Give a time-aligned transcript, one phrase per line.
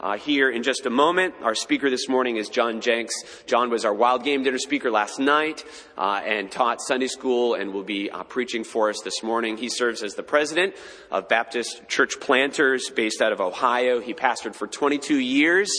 [0.00, 1.34] uh, here in just a moment.
[1.42, 3.14] Our speaker this morning is Jon Jenks.
[3.46, 5.64] Jon was our Wild Game Dinner speaker last night
[5.96, 9.56] uh, and taught Sunday school and will be uh, preaching for us this morning.
[9.56, 10.74] He serves as the president
[11.10, 14.00] of Baptist Church Planters based out of Ohio.
[14.00, 15.70] He pastored for 22 years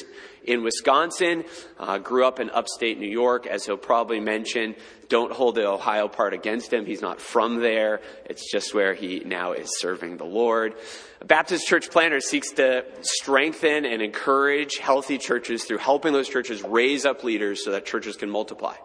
[0.44, 1.44] in Wisconsin,
[1.80, 4.76] uh, grew up in upstate New York, as he'll probably mention.
[5.10, 6.86] Don't hold the Ohio part against him.
[6.86, 8.02] He's not from there.
[8.26, 10.76] It's just where he now is serving the Lord.
[11.20, 16.64] A Baptist church planter seeks to strengthen and encourage healthy churches through helping those churches
[16.64, 18.76] raise up leaders so that churches can multiply.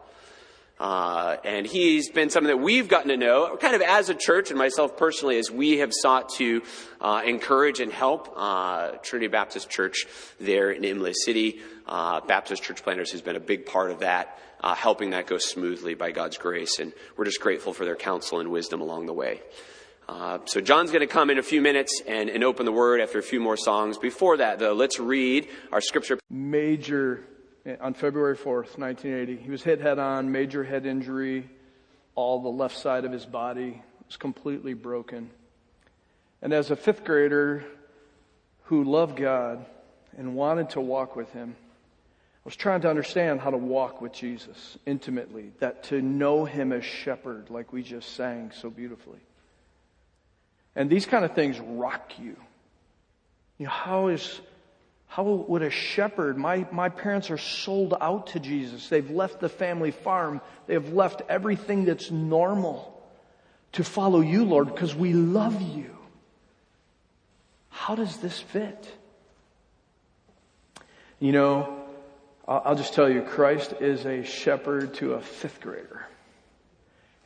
[0.79, 4.51] Uh, and he's been something that we've gotten to know, kind of as a church,
[4.51, 6.62] and myself personally, as we have sought to
[7.01, 10.07] uh, encourage and help uh, Trinity Baptist Church
[10.39, 11.61] there in Imlay City.
[11.87, 15.39] Uh, Baptist Church Planters has been a big part of that, uh, helping that go
[15.39, 19.15] smoothly by God's grace, and we're just grateful for their counsel and wisdom along the
[19.15, 19.41] way.
[20.09, 23.01] Uh, so Jon's going to come in a few minutes and, and open the word
[23.01, 23.98] after a few more songs.
[23.98, 26.19] Before that, though, let's read our scripture.
[26.31, 27.25] Major
[27.80, 29.36] on February 4th, 1980.
[29.36, 31.48] He was hit head on, major head injury.
[32.14, 35.31] All the left side of his body was completely broken.
[36.42, 37.64] And as a fifth grader
[38.64, 39.64] who loved God
[40.17, 44.12] and wanted to walk with Him, I was trying to understand how to walk with
[44.12, 49.19] Jesus intimately, that to know Him as shepherd, like we just sang so beautifully.
[50.77, 52.37] And these kind of things rock you.
[53.59, 54.41] You know, how is
[55.09, 58.89] how would a shepherd, my, my parents are sold out to Jesus.
[58.89, 60.41] They've left the family farm.
[60.67, 62.93] They have left everything that's normal
[63.73, 65.97] to follow you, Lord, because we love you.
[67.69, 68.91] How does this fit?
[71.21, 71.84] You know,
[72.49, 76.07] I'll just tell you, Christ is a shepherd to a fifth grader.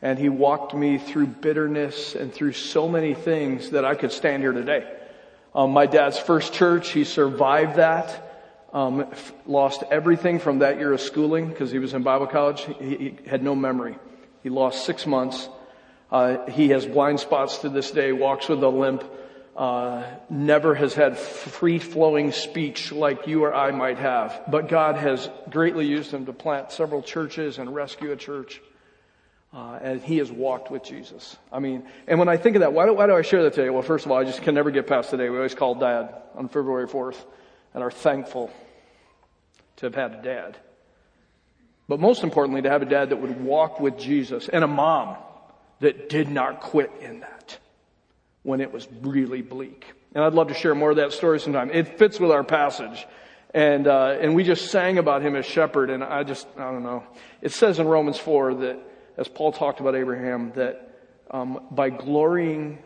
[0.03, 4.43] And he walked me through bitterness and through so many things that I could stand
[4.43, 5.00] here today.
[5.55, 8.29] Um, my dad's first church, he survived that.
[8.73, 9.07] Um,
[9.47, 12.65] lost everything from that year of schooling because he was in Bible college.
[12.79, 13.97] He, he, had no memory.
[14.45, 15.49] He lost six months.
[16.11, 19.03] Uh, he has blind spots to this day, walks with a limp,
[19.57, 24.41] uh, never has had free flowing speech like you or I might have.
[24.49, 28.63] But God has greatly used him to plant several churches and rescue a church.
[29.53, 31.37] Uh, and he has walked with Jesus.
[31.53, 33.55] I mean, and when I think of that, why do, why do I share that
[33.55, 33.69] today?
[33.69, 35.29] Well, first of all, I just can never get past today.
[35.29, 37.17] We always call dad on February 4th
[37.75, 38.51] and are thankful
[39.77, 40.57] to have had a dad.
[41.89, 45.17] But most importantly, to have a dad that would walk with Jesus and a mom
[45.81, 47.59] that did not quit in that
[48.45, 49.85] when it was really bleak.
[50.15, 51.71] And I'd love to share more of that story sometime.
[51.73, 53.07] It fits with our passage.
[53.53, 56.85] And, uh, and we just sang about him as shepherd and I just, I don't
[56.85, 57.03] know.
[57.43, 58.79] It says in Romans 4 that
[59.21, 60.97] as Paul talked about Abraham, that
[61.31, 62.79] um, by glorying,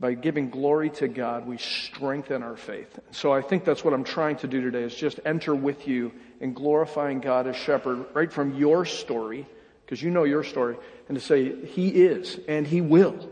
[0.00, 2.98] by giving glory to God, we strengthen our faith.
[3.12, 6.10] So I think that's what I'm trying to do today is just enter with you
[6.40, 9.46] in glorifying God as shepherd right from your story,
[9.86, 10.76] because you know your story,
[11.08, 13.30] and to say, He is and He will.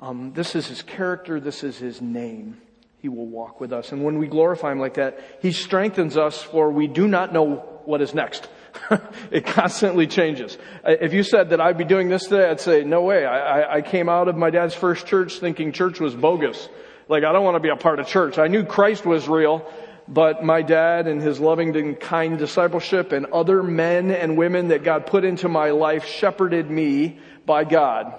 [0.00, 2.60] Um, this is His character, this is His name.
[2.98, 3.92] He will walk with us.
[3.92, 7.68] And when we glorify Him like that, He strengthens us for we do not know
[7.84, 8.48] what is next.
[9.30, 10.58] it constantly changes.
[10.84, 13.24] If you said that I'd be doing this today, I'd say, no way.
[13.24, 16.68] I, I came out of my dad's first church thinking church was bogus.
[17.08, 18.38] Like, I don't want to be a part of church.
[18.38, 19.70] I knew Christ was real,
[20.08, 24.84] but my dad and his loving and kind discipleship and other men and women that
[24.84, 28.18] God put into my life shepherded me by God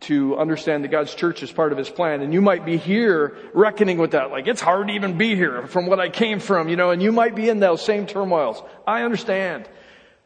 [0.00, 2.22] to understand that God's church is part of His plan.
[2.22, 4.30] And you might be here reckoning with that.
[4.30, 7.02] Like, it's hard to even be here from what I came from, you know, and
[7.02, 8.62] you might be in those same turmoils.
[8.86, 9.68] I understand.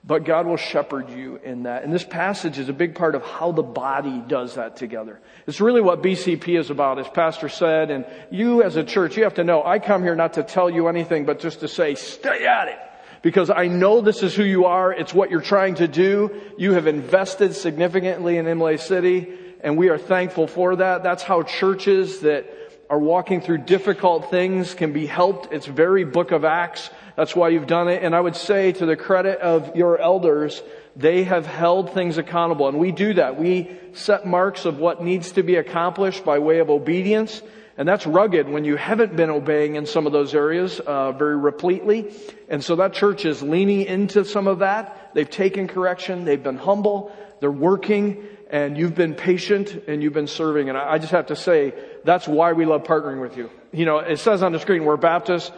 [0.04, 1.84] But God will shepherd you in that.
[1.84, 5.20] And this passage is a big part of how the body does that together.
[5.46, 7.92] It's really what BCP is about, as Pastor said.
[7.92, 10.68] And you as a church, you have to know, I come here not to tell
[10.68, 12.78] you anything, but just to say, stay at it.
[13.22, 14.92] Because I know this is who you are.
[14.92, 16.34] It's what you're trying to do.
[16.58, 21.04] You have invested significantly in Imlay City, and we are thankful for that.
[21.04, 22.46] That's how churches that
[22.90, 25.52] are walking through difficult things can be helped.
[25.52, 26.90] It's very book of Acts.
[27.16, 28.02] That's why you've done it.
[28.02, 30.62] And I would say to the credit of your elders,
[30.96, 32.68] they have held things accountable.
[32.68, 33.38] And we do that.
[33.38, 37.42] We set marks of what needs to be accomplished by way of obedience.
[37.76, 41.36] And that's rugged when you haven't been obeying in some of those areas uh, very
[41.36, 42.12] repletely.
[42.48, 45.12] And so that church is leaning into some of that.
[45.14, 46.24] They've taken correction.
[46.24, 47.14] They've been humble.
[47.40, 48.24] They're working.
[48.50, 50.68] And you've been patient and you've been serving.
[50.68, 51.72] And I, I just have to say,
[52.04, 53.48] that's why we love partnering with you.
[53.72, 55.50] You know, it says on the screen, we're Baptists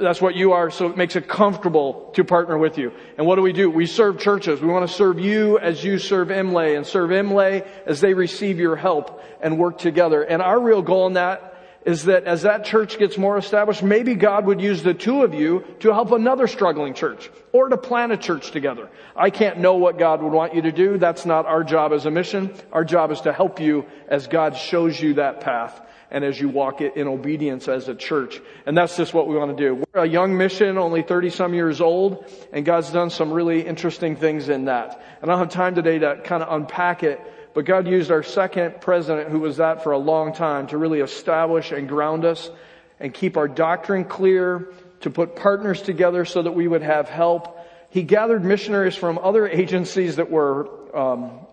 [0.00, 2.92] that's what you are, so it makes it comfortable to partner with you.
[3.16, 3.70] And what do we do?
[3.70, 4.60] We serve churches.
[4.60, 8.58] We want to serve you as you serve Imlay and serve Imlay as they receive
[8.58, 10.22] your help and work together.
[10.22, 11.50] And our real goal in that
[11.84, 15.32] is that as that church gets more established, maybe God would use the two of
[15.32, 18.90] you to help another struggling church or to plant a church together.
[19.16, 20.98] I can't know what God would want you to do.
[20.98, 22.54] That's not our job as a mission.
[22.72, 25.80] Our job is to help you as God shows you that path
[26.10, 28.40] and as you walk it in obedience as a church.
[28.66, 29.74] And that's just what we want to do.
[29.94, 34.16] We're a young mission, only 30 some years old, and God's done some really interesting
[34.16, 35.02] things in that.
[35.22, 37.20] And I don't have time today to kind of unpack it,
[37.54, 41.00] but God used our second president, who was that for a long time, to really
[41.00, 42.50] establish and ground us
[42.98, 47.58] and keep our doctrine clear, to put partners together so that we would have help.
[47.88, 51.46] He gathered missionaries from other agencies that were um,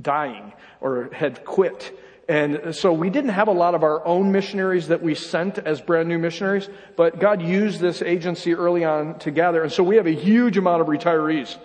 [0.00, 1.98] dying or had quit.
[2.28, 5.80] And so we didn't have a lot of our own missionaries that we sent as
[5.80, 9.62] brand new missionaries, but God used this agency early on to gather.
[9.62, 11.58] And so we have a huge amount of retirees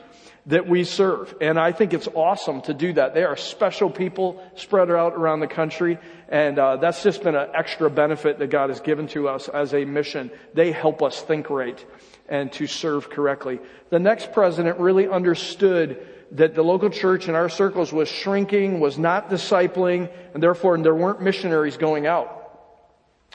[0.48, 1.34] that we serve.
[1.40, 3.14] And I think it's awesome to do that.
[3.14, 5.98] They are special people spread out around the country.
[6.28, 9.74] And uh, that's just been an extra benefit that God has given to us as
[9.74, 10.32] a mission.
[10.54, 11.84] They help us think right
[12.28, 13.60] and to serve correctly.
[13.90, 18.98] The next president really understood that the local church in our circles was shrinking, was
[18.98, 22.36] not discipling, and therefore there weren't missionaries going out.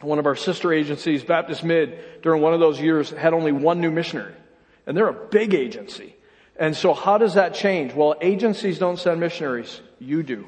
[0.01, 3.81] One of our sister agencies, Baptist Mid, during one of those years had only one
[3.81, 4.35] new missionary.
[4.87, 6.15] And they're a big agency.
[6.57, 7.95] And so how does that change?
[7.95, 9.81] Well, agencies don't send missionaries.
[9.99, 10.47] You do.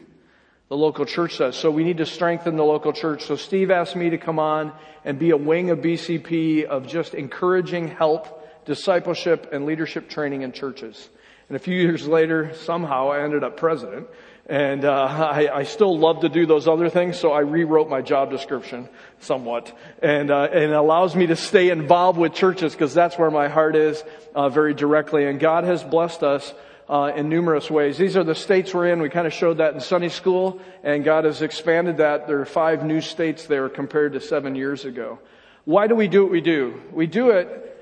[0.68, 1.56] The local church does.
[1.56, 3.24] So we need to strengthen the local church.
[3.24, 4.72] So Steve asked me to come on
[5.04, 10.52] and be a wing of BCP of just encouraging help, discipleship, and leadership training in
[10.52, 11.08] churches.
[11.48, 14.08] And a few years later, somehow I ended up president.
[14.48, 18.00] And uh, I, I, still love to do those other things, so I rewrote my
[18.00, 18.88] job description
[19.18, 23.30] somewhat, and, uh, and it allows me to stay involved with churches because that's where
[23.32, 24.04] my heart is
[24.36, 25.26] uh, very directly.
[25.26, 26.54] And God has blessed us
[26.88, 27.98] uh, in numerous ways.
[27.98, 29.00] These are the states we're in.
[29.00, 32.28] We kind of showed that in Sunday school, and God has expanded that.
[32.28, 35.18] There are five new states there compared to seven years ago.
[35.64, 36.80] Why do we do what we do?
[36.92, 37.75] We do it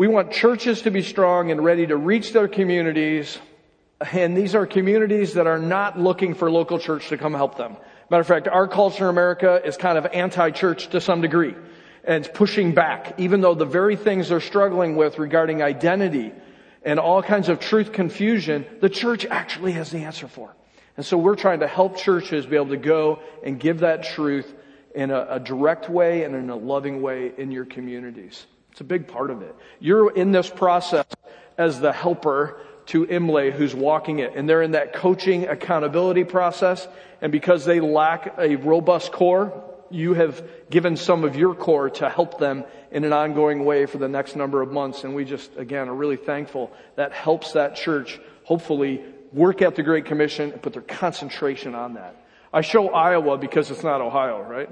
[0.00, 3.38] we want churches to be strong and ready to reach their communities.
[4.00, 7.76] And these are communities that are not looking for local church to come help them.
[8.08, 11.54] Matter of fact, our culture in America is kind of anti-church to some degree.
[12.02, 16.32] And it's pushing back, even though the very things they're struggling with regarding identity
[16.82, 20.56] and all kinds of truth confusion, the church actually has the answer for.
[20.96, 24.50] And so we're trying to help churches be able to go and give that truth
[24.94, 28.46] in a, a direct way and in a loving way in your communities.
[28.70, 29.54] It's a big part of it.
[29.80, 31.06] You're in this process
[31.58, 34.34] as the helper to Imlay who's walking it.
[34.34, 36.88] And they're in that coaching accountability process.
[37.20, 42.08] And because they lack a robust core, you have given some of your core to
[42.08, 45.04] help them in an ongoing way for the next number of months.
[45.04, 49.82] And we just, again, are really thankful that helps that church hopefully work at the
[49.82, 52.16] Great Commission and put their concentration on that.
[52.52, 54.70] I show Iowa because it's not Ohio, right?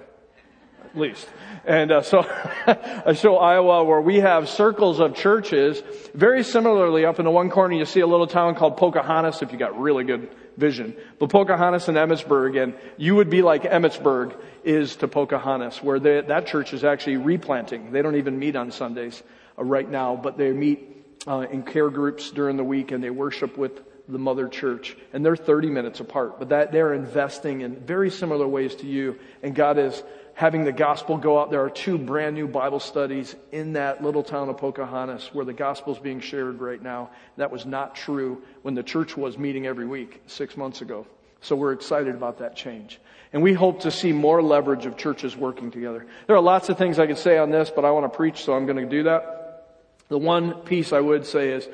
[0.89, 1.29] At least.
[1.67, 2.21] And uh, so
[2.67, 5.83] I show Iowa where we have circles of churches.
[6.15, 9.53] Very similarly, up in the one corner, you see a little town called Pocahontas if
[9.53, 10.97] you got really good vision.
[11.19, 16.23] But Pocahontas and Emmetsburg, and you would be like Emmetsburg is to Pocahontas, where they,
[16.23, 17.93] that church is actually replanting.
[17.93, 19.23] They don't even meet on Sundays
[19.59, 23.11] uh, right now, but they meet uh, in care groups during the week and they
[23.11, 27.77] worship with the mother church and they're 30 minutes apart but that they're investing in
[27.77, 30.03] very similar ways to you and god is
[30.39, 31.51] having the gospel go out.
[31.51, 35.53] There are two brand new Bible studies in that little town of Pocahontas where the
[35.53, 37.11] gospel is being shared right now.
[37.39, 41.09] That was not true when the church was meeting every week six months ago.
[41.41, 43.01] So we're excited about that change.
[43.33, 46.07] And we hope to see more leverage of churches working together.
[46.29, 48.45] There are lots of things I could say on this, but I want to preach,
[48.45, 49.81] so I'm going to do that.
[50.07, 51.69] The one piece I would say is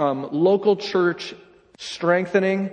[0.00, 1.32] um, local church
[1.78, 2.72] strengthening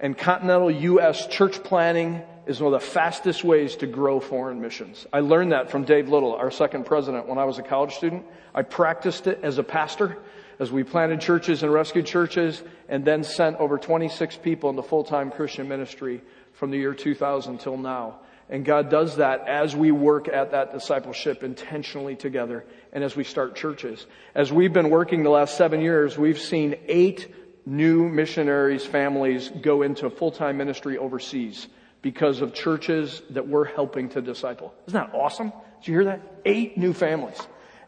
[0.00, 1.28] and continental U.S.
[1.28, 5.06] church planning is one of the fastest ways to grow foreign missions.
[5.12, 8.24] I learned that from Dave Little, our second president, when I was a college student.
[8.54, 10.18] I practiced it as a pastor
[10.58, 15.30] as we planted churches and rescued churches and then sent over 26 people into full-time
[15.30, 16.22] Christian ministry
[16.52, 18.20] from the year 2000 till now.
[18.50, 23.24] And God does that as we work at that discipleship intentionally together and as we
[23.24, 24.06] start churches.
[24.34, 27.34] As we've been working the last seven years, we've seen eight
[27.64, 31.68] new missionaries, families go into full-time ministry overseas
[32.04, 34.74] because of churches that we're helping to disciple.
[34.86, 35.54] Isn't that awesome?
[35.80, 36.20] Did you hear that?
[36.44, 37.40] Eight new families.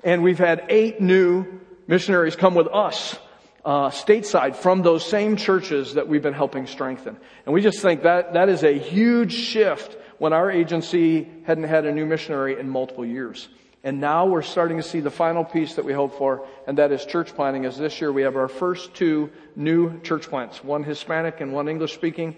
[0.03, 3.19] And we've had eight new missionaries come with us,
[3.63, 7.19] uh, stateside from those same churches that we've been helping strengthen.
[7.45, 11.85] And we just think that that is a huge shift when our agency hadn't had
[11.85, 13.51] a new missionary in multiple years.
[13.85, 16.91] And now we're starting to see the final piece that we hope for, and that
[16.91, 17.67] is church planting.
[17.67, 21.69] As this year we have our first two new church plants, one Hispanic and one
[21.69, 22.35] English speaking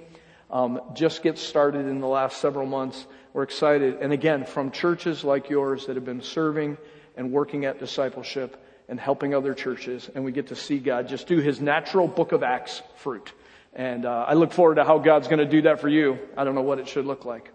[0.50, 3.06] um, just gets started in the last several months.
[3.32, 3.98] We're excited.
[4.00, 6.78] And again, from churches like yours that have been serving
[7.16, 11.26] and working at discipleship and helping other churches, and we get to see God just
[11.26, 13.32] do his natural book of Acts fruit.
[13.74, 16.18] And uh, I look forward to how God's going to do that for you.
[16.36, 17.52] I don't know what it should look like,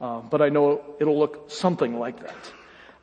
[0.00, 2.52] uh, but I know it'll look something like that.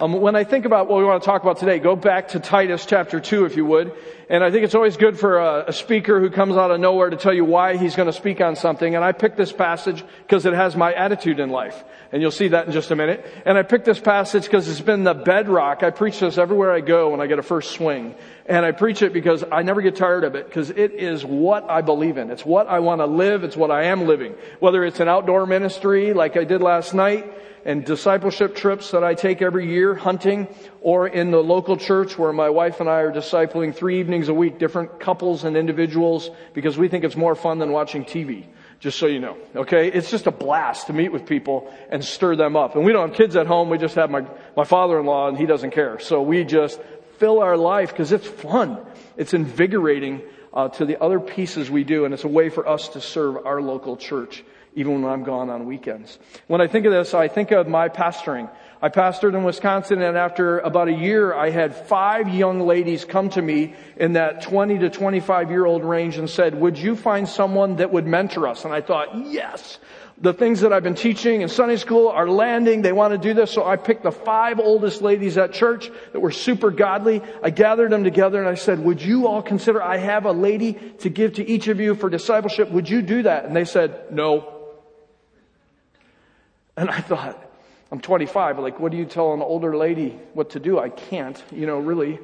[0.02, 2.40] Um, when I think about what we want to talk about today, go back to
[2.40, 3.92] Titus chapter 2 if you would.
[4.30, 7.10] And I think it's always good for a, a speaker who comes out of nowhere
[7.10, 8.96] to tell you why he's going to speak on something.
[8.96, 11.84] And I picked this passage because it has my attitude in life.
[12.14, 13.26] And you'll see that in just a minute.
[13.46, 15.84] And I picked this passage because it's been the bedrock.
[15.84, 18.16] I preach this everywhere I go when I get a first swing.
[18.50, 21.70] And I preach it because I never get tired of it because it is what
[21.70, 22.32] I believe in.
[22.32, 23.44] It's what I want to live.
[23.44, 24.34] It's what I am living.
[24.60, 27.32] Whether it's an outdoor ministry like I did last night,
[27.66, 30.48] and discipleship trips that I take every year hunting
[30.82, 34.34] or in the local church where my wife and I are discipling three evenings a
[34.34, 38.46] week, different couples and individuals because we think it's more fun than watching TV.
[38.80, 39.38] Just so you know.
[39.58, 39.92] Okay?
[39.92, 42.76] It's just a blast to meet with people and stir them up.
[42.76, 43.70] And we don't have kids at home.
[43.70, 44.26] We just have my,
[44.56, 46.00] my father-in-law and he doesn't care.
[46.00, 46.80] So we just
[47.20, 48.80] fill our life because it's fun.
[49.18, 50.22] It's invigorating
[50.54, 53.46] uh, to the other pieces we do and it's a way for us to serve
[53.46, 54.44] our local church
[54.76, 56.20] even when I'm gone on weekends.
[56.48, 58.50] When I think of this, I think of my pastoring.
[58.82, 63.30] I pastored in Wisconsin and after about a year, I had five young ladies come
[63.32, 67.28] to me in that 20 to 25 year old range and said, would you find
[67.28, 68.64] someone that would mentor us?
[68.64, 69.80] And I thought, yes,
[70.22, 72.82] the things that I've been teaching in Sunday school are landing.
[72.82, 73.52] They want to do this.
[73.52, 77.22] So I picked the five oldest ladies at church that were super godly.
[77.42, 80.74] I gathered them together and I said, would you all consider I have a lady
[81.00, 82.70] to give to each of you for discipleship?
[82.72, 83.46] Would you do that?
[83.46, 84.56] And they said, no.
[86.76, 87.42] And I thought,
[87.92, 90.80] I'm 25, like, what do you tell an older lady what to do?
[90.80, 92.20] I can't, you know, really.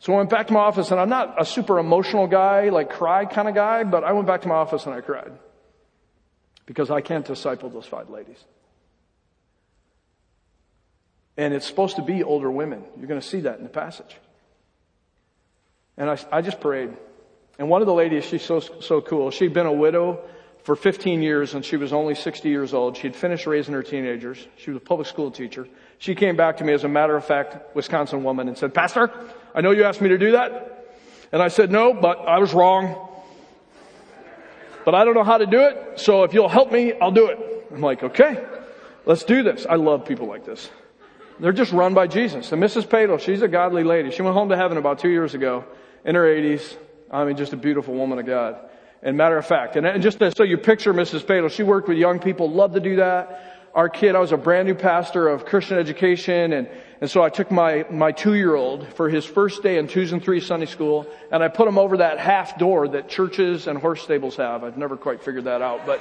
[0.00, 2.90] So I went back to my office and I'm not a super emotional guy, like
[2.90, 5.32] cry kind of guy, but I went back to my office and I cried.
[6.66, 8.42] Because I can't disciple those five ladies.
[11.36, 12.84] And it's supposed to be older women.
[12.96, 14.16] You're going to see that in the passage.
[15.96, 16.90] And I, I just prayed.
[17.58, 19.30] And one of the ladies, she's so, so cool.
[19.30, 20.20] She'd been a widow
[20.64, 22.96] for 15 years and she was only 60 years old.
[22.96, 24.46] She'd finished raising her teenagers.
[24.56, 25.68] She was a public school teacher.
[25.98, 29.10] She came back to me as a matter of fact Wisconsin woman and said, Pastor,
[29.54, 30.72] I know you asked me to do that.
[31.32, 33.08] And I said, no, but I was wrong.
[34.86, 35.98] But I don't know how to do it.
[35.98, 37.66] So if you'll help me, I'll do it.
[37.72, 38.42] I'm like, okay,
[39.04, 39.66] let's do this.
[39.68, 40.70] I love people like this.
[41.40, 42.52] They're just run by Jesus.
[42.52, 42.88] And Mrs.
[42.88, 44.12] Patel, she's a godly lady.
[44.12, 45.64] She went home to heaven about two years ago
[46.04, 46.76] in her 80s.
[47.10, 48.58] I mean, just a beautiful woman of God.
[49.02, 51.26] And matter of fact, and just so you picture Mrs.
[51.26, 53.68] Patel, she worked with young people, loved to do that.
[53.74, 56.68] Our kid, I was a brand new pastor of Christian education and,
[57.00, 60.46] and so I took my, my two-year-old for his first day in twos and threes
[60.46, 64.36] Sunday school and I put him over that half door that churches and horse stables
[64.36, 64.64] have.
[64.64, 66.00] I've never quite figured that out, but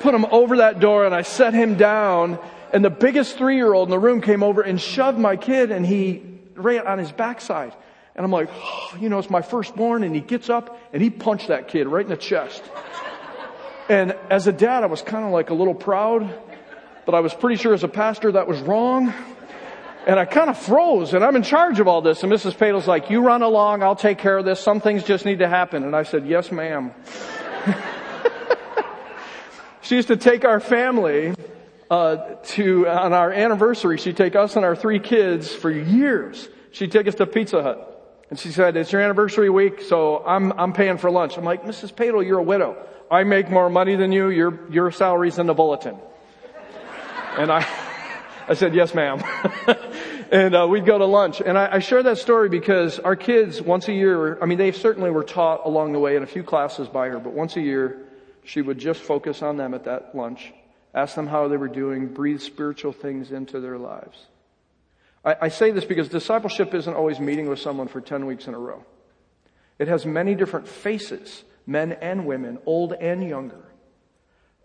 [0.00, 2.38] put him over that door and I set him down
[2.72, 6.22] and the biggest three-year-old in the room came over and shoved my kid and he
[6.54, 7.72] ran on his backside.
[8.14, 10.02] And I'm like, oh, you know, it's my firstborn.
[10.02, 12.62] And he gets up and he punched that kid right in the chest.
[13.88, 16.28] And as a dad, I was kind of like a little proud,
[17.06, 19.14] but I was pretty sure as a pastor that was wrong.
[20.08, 22.22] And I kind of froze and I'm in charge of all this.
[22.22, 22.56] And Mrs.
[22.56, 23.82] Patel's like, you run along.
[23.82, 24.58] I'll take care of this.
[24.58, 25.84] Some things just need to happen.
[25.84, 26.94] And I said, yes, ma'am.
[29.82, 31.34] she used to take our family
[31.90, 33.98] uh, to on our anniversary.
[33.98, 36.48] She'd take us and our three kids for years.
[36.70, 38.24] She'd take us to Pizza Hut.
[38.30, 41.36] And she said, it's your anniversary week, so I'm, I'm paying for lunch.
[41.36, 41.94] I'm like, Mrs.
[41.94, 42.76] Patel, you're a widow.
[43.10, 44.30] I make more money than you.
[44.30, 45.98] Your, your salary's in the bulletin.
[47.36, 47.66] and I,
[48.48, 49.22] I said, yes, ma'am.
[50.32, 51.42] and uh, we'd go to lunch.
[51.42, 54.72] And I, I share that story because our kids, once a year, I mean, they
[54.72, 57.60] certainly were taught along the way in a few classes by her, but once a
[57.60, 58.06] year,
[58.44, 60.54] she would just focus on them at that lunch,
[60.94, 64.26] ask them how they were doing, breathe spiritual things into their lives.
[65.22, 68.54] I, I say this because discipleship isn't always meeting with someone for 10 weeks in
[68.54, 68.82] a row.
[69.78, 73.67] It has many different faces, men and women, old and younger.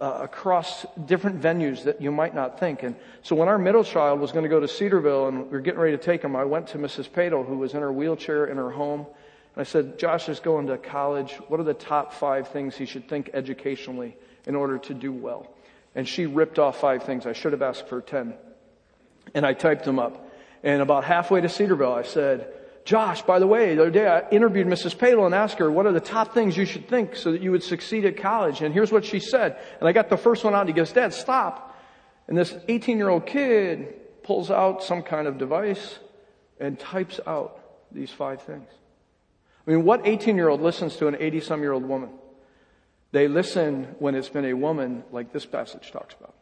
[0.01, 2.83] Uh, across different venues that you might not think.
[2.83, 5.61] And so when our middle child was going to go to Cedarville and we were
[5.61, 7.09] getting ready to take him, I went to Mrs.
[7.09, 9.01] Patel, who was in her wheelchair in her home.
[9.01, 11.33] And I said, Josh is going to college.
[11.47, 15.47] What are the top five things he should think educationally in order to do well?
[15.95, 17.25] And she ripped off five things.
[17.25, 18.33] I should have asked for 10.
[19.35, 20.33] And I typed them up.
[20.63, 22.51] And about halfway to Cedarville, I said,
[22.85, 24.97] Josh, by the way, the other day I interviewed Mrs.
[24.97, 27.51] Patel and asked her, what are the top things you should think so that you
[27.51, 28.61] would succeed at college?
[28.61, 29.57] And here's what she said.
[29.79, 31.79] And I got the first one out and he goes, Dad, stop.
[32.27, 35.99] And this 18 year old kid pulls out some kind of device
[36.59, 37.59] and types out
[37.91, 38.69] these five things.
[39.65, 42.09] I mean, what 18 year old listens to an 80 some year old woman?
[43.11, 46.35] They listen when it's been a woman like this passage talks about.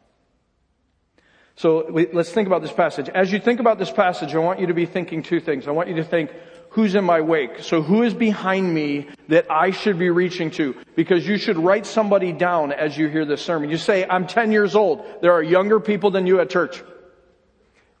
[1.56, 3.08] So we, let's think about this passage.
[3.08, 5.68] As you think about this passage, I want you to be thinking two things.
[5.68, 6.30] I want you to think,
[6.70, 7.60] who's in my wake?
[7.60, 10.74] So who is behind me that I should be reaching to?
[10.96, 13.70] Because you should write somebody down as you hear this sermon.
[13.70, 15.04] You say, I'm 10 years old.
[15.20, 16.82] There are younger people than you at church.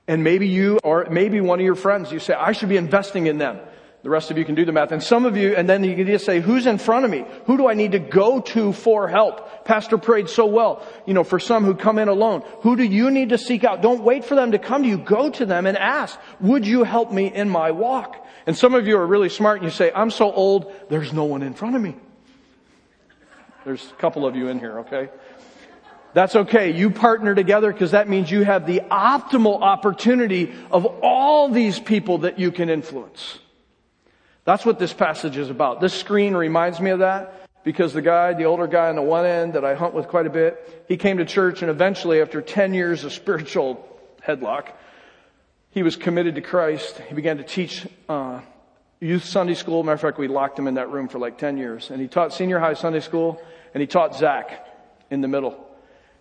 [0.08, 3.26] And maybe you or maybe one of your friends, you say, I should be investing
[3.26, 3.60] in them.
[4.02, 4.90] The rest of you can do the math.
[4.90, 7.24] And some of you, and then you can just say, who's in front of me?
[7.46, 9.64] Who do I need to go to for help?
[9.64, 10.84] Pastor prayed so well.
[11.06, 13.80] You know, for some who come in alone, who do you need to seek out?
[13.80, 14.98] Don't wait for them to come to you.
[14.98, 18.26] Go to them and ask, would you help me in my walk?
[18.44, 21.24] And some of you are really smart and you say, I'm so old, there's no
[21.24, 21.94] one in front of me.
[23.64, 25.10] There's a couple of you in here, okay?
[26.12, 26.72] That's okay.
[26.72, 32.18] You partner together because that means you have the optimal opportunity of all these people
[32.18, 33.38] that you can influence.
[34.44, 35.80] That's what this passage is about.
[35.80, 39.24] This screen reminds me of that because the guy, the older guy on the one
[39.24, 42.42] end that I hunt with quite a bit, he came to church and eventually after
[42.42, 43.88] 10 years of spiritual
[44.26, 44.72] headlock,
[45.70, 47.00] he was committed to Christ.
[47.08, 48.40] He began to teach uh,
[49.00, 49.82] youth Sunday school.
[49.84, 51.90] Matter of fact, we locked him in that room for like 10 years.
[51.90, 53.40] And he taught senior high Sunday school
[53.74, 54.66] and he taught Zach
[55.10, 55.68] in the middle.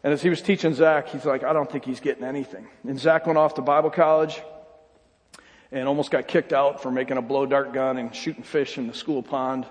[0.03, 2.67] And as he was teaching Zach, he's like, I don't think he's getting anything.
[2.87, 4.41] And Zach went off to Bible college
[5.71, 8.87] and almost got kicked out for making a blow dart gun and shooting fish in
[8.87, 9.65] the school pond.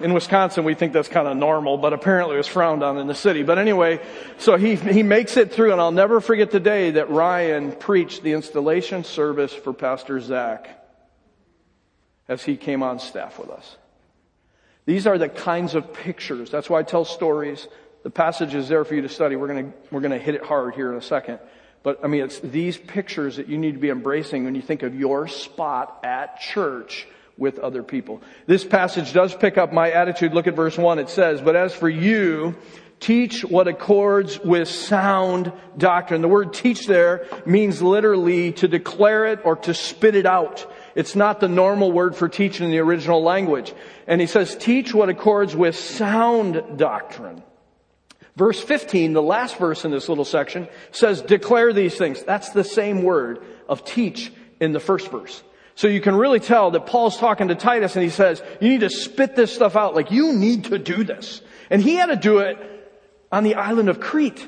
[0.00, 3.06] In Wisconsin, we think that's kind of normal, but apparently it was frowned on in
[3.06, 3.44] the city.
[3.44, 4.00] But anyway,
[4.38, 8.22] so he, he makes it through, and I'll never forget the day that Ryan preached
[8.22, 10.82] the installation service for Pastor Zach
[12.26, 13.76] as he came on staff with us.
[14.86, 16.50] These are the kinds of pictures.
[16.50, 17.68] That's why I tell stories.
[18.02, 19.36] The passage is there for you to study.
[19.36, 21.38] We're going to, we're going to hit it hard here in a second.
[21.82, 24.82] But I mean, it's these pictures that you need to be embracing when you think
[24.82, 28.22] of your spot at church with other people.
[28.46, 30.32] This passage does pick up my attitude.
[30.32, 30.98] Look at verse one.
[30.98, 32.54] It says, but as for you,
[33.00, 36.22] teach what accords with sound doctrine.
[36.22, 40.70] The word teach there means literally to declare it or to spit it out.
[40.94, 43.74] It's not the normal word for teach in the original language.
[44.06, 47.42] And he says, teach what accords with sound doctrine.
[48.36, 52.22] Verse 15, the last verse in this little section, says, declare these things.
[52.22, 55.42] That's the same word of teach in the first verse.
[55.74, 58.80] So you can really tell that Paul's talking to Titus and he says, you need
[58.80, 59.94] to spit this stuff out.
[59.94, 61.42] Like, you need to do this.
[61.70, 62.58] And he had to do it
[63.30, 64.46] on the island of Crete,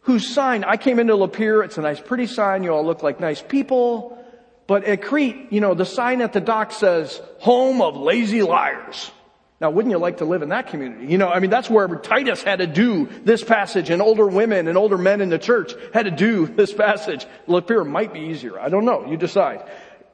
[0.00, 3.20] whose sign, I came into Lapeer, it's a nice pretty sign, you all look like
[3.20, 4.18] nice people.
[4.66, 9.10] But at Crete, you know, the sign at the dock says, home of lazy liars.
[9.58, 11.06] Now, wouldn't you like to live in that community?
[11.06, 14.68] You know, I mean, that's where Titus had to do this passage and older women
[14.68, 17.26] and older men in the church had to do this passage.
[17.48, 18.60] Lapeer might be easier.
[18.60, 19.06] I don't know.
[19.06, 19.68] You decide.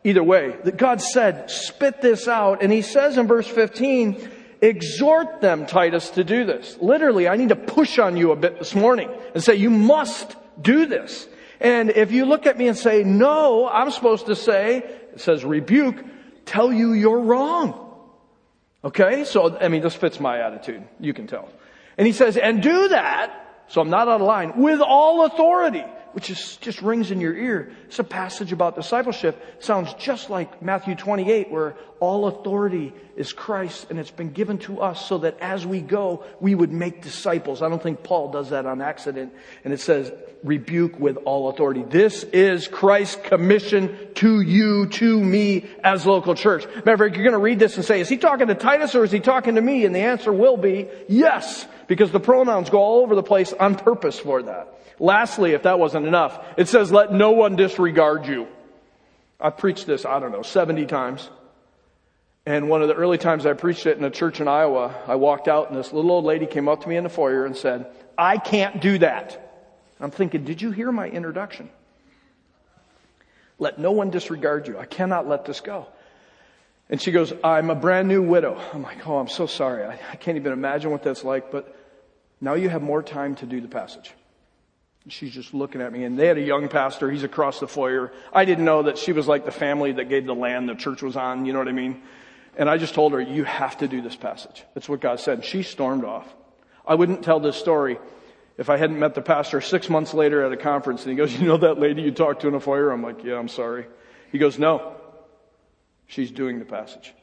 [0.05, 2.62] Either way, that God said, spit this out.
[2.62, 6.76] And he says in verse 15, exhort them, Titus, to do this.
[6.81, 10.37] Literally, I need to push on you a bit this morning and say, you must
[10.61, 11.26] do this.
[11.61, 15.44] And if you look at me and say, no, I'm supposed to say, it says
[15.44, 15.96] rebuke,
[16.44, 17.81] tell you you're wrong.
[18.84, 19.24] Okay?
[19.24, 20.82] So, I mean, this fits my attitude.
[20.98, 21.48] You can tell.
[21.96, 25.84] And he says, and do that, so I'm not out of line, with all authority
[26.12, 27.72] which is, just rings in your ear.
[27.87, 29.42] It's a passage about discipleship.
[29.61, 34.81] sounds just like Matthew 28 where all authority is Christ and it's been given to
[34.81, 37.62] us so that as we go, we would make disciples.
[37.62, 39.33] I don't think Paul does that on accident.
[39.64, 41.83] And it says, rebuke with all authority.
[41.83, 46.66] This is Christ's commission to you, to me as local church.
[46.66, 48.94] Matter of fact, you're going to read this and say, is he talking to Titus
[48.94, 49.85] or is he talking to me?
[49.85, 53.77] And the answer will be yes, because the pronouns go all over the place on
[53.77, 54.81] purpose for that.
[55.02, 58.46] Lastly, if that wasn't enough, it says, let no one disregard you.
[59.40, 61.28] I've preached this, I don't know, 70 times.
[62.46, 65.16] And one of the early times I preached it in a church in Iowa, I
[65.16, 67.56] walked out and this little old lady came up to me in the foyer and
[67.56, 67.86] said,
[68.16, 69.66] I can't do that.
[69.98, 71.68] I'm thinking, did you hear my introduction?
[73.58, 74.78] Let no one disregard you.
[74.78, 75.88] I cannot let this go.
[76.88, 78.56] And she goes, I'm a brand new widow.
[78.72, 79.82] I'm like, oh, I'm so sorry.
[79.82, 81.76] I, I can't even imagine what that's like, but
[82.40, 84.14] now you have more time to do the passage.
[85.08, 87.10] She's just looking at me and they had a young pastor.
[87.10, 88.12] He's across the foyer.
[88.32, 91.02] I didn't know that she was like the family that gave the land the church
[91.02, 91.44] was on.
[91.44, 92.02] You know what I mean?
[92.56, 94.62] And I just told her, you have to do this passage.
[94.74, 95.38] That's what God said.
[95.38, 96.32] And She stormed off.
[96.86, 97.98] I wouldn't tell this story
[98.58, 101.32] if I hadn't met the pastor six months later at a conference and he goes,
[101.36, 102.90] you know that lady you talked to in a foyer?
[102.90, 103.86] I'm like, yeah, I'm sorry.
[104.30, 104.94] He goes, no,
[106.06, 107.14] she's doing the passage.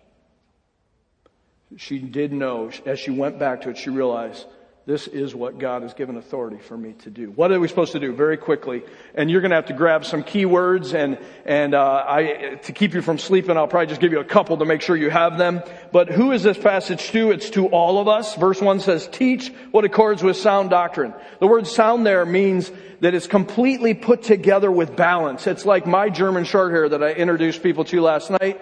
[1.78, 4.46] She did know as she went back to it, she realized
[4.90, 7.30] This is what God has given authority for me to do.
[7.30, 8.12] What are we supposed to do?
[8.12, 8.82] Very quickly.
[9.14, 12.72] And you're going to have to grab some key words and, and, uh, I, to
[12.72, 15.12] keep you from sleeping, I'll probably just give you a couple to make sure you
[15.12, 15.62] have them.
[15.92, 17.30] But who is this passage to?
[17.30, 18.34] It's to all of us.
[18.34, 21.14] Verse one says, teach what accords with sound doctrine.
[21.40, 22.72] The word sound there means
[23.02, 25.46] that it's completely put together with balance.
[25.46, 28.60] It's like my German short hair that I introduced people to last night.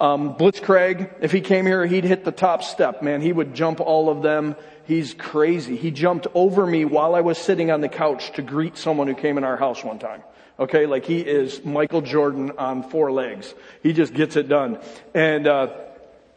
[0.00, 3.20] Um, Blitzkrieg, if he came here, he'd hit the top step, man.
[3.20, 4.54] He would jump all of them.
[4.84, 5.76] He's crazy.
[5.76, 9.14] He jumped over me while I was sitting on the couch to greet someone who
[9.14, 10.22] came in our house one time.
[10.58, 13.54] Okay, like he is Michael Jordan on four legs.
[13.82, 14.78] He just gets it done.
[15.14, 15.68] And, uh,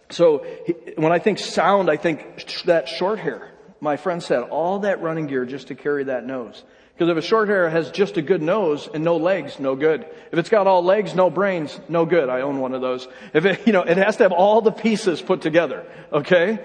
[0.10, 3.50] so he, when I think sound, I think sh- that short hair.
[3.80, 6.64] My friend said, all that running gear just to carry that nose.
[7.02, 10.06] Because if a short hair has just a good nose and no legs, no good.
[10.32, 12.30] If it's got all legs, no brains, no good.
[12.30, 13.08] I own one of those.
[13.34, 15.84] If it, you know, it has to have all the pieces put together.
[16.14, 16.60] Okay?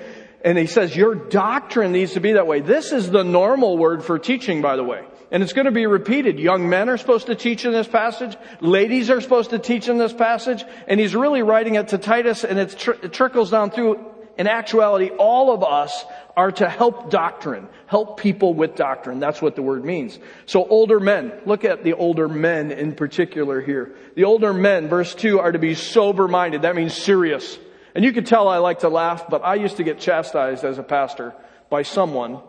[0.44, 2.60] And he says, your doctrine needs to be that way.
[2.60, 5.06] This is the normal word for teaching, by the way.
[5.30, 6.38] And it's going to be repeated.
[6.38, 8.36] Young men are supposed to teach in this passage.
[8.60, 10.62] Ladies are supposed to teach in this passage.
[10.86, 14.04] And he's really writing it to Titus and it, tr- it trickles down through
[14.38, 16.04] in actuality, all of us
[16.36, 19.18] are to help doctrine, help people with doctrine.
[19.18, 20.18] That's what the word means.
[20.44, 23.94] So older men, look at the older men in particular here.
[24.14, 26.62] The older men, verse 2, are to be sober minded.
[26.62, 27.58] That means serious.
[27.94, 30.78] And you can tell I like to laugh, but I used to get chastised as
[30.78, 31.34] a pastor
[31.70, 32.40] by someone